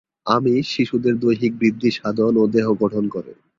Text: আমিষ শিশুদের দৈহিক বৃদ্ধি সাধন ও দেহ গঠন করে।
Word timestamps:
আমিষ 0.27 0.65
শিশুদের 0.73 1.15
দৈহিক 1.19 1.53
বৃদ্ধি 1.57 1.89
সাধন 1.91 2.33
ও 2.37 2.43
দেহ 2.55 2.67
গঠন 2.81 3.03
করে। 3.07 3.31